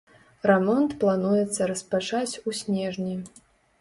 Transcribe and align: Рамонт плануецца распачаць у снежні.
Рамонт 0.51 0.95
плануецца 1.03 1.69
распачаць 1.73 2.39
у 2.49 2.59
снежні. 2.61 3.15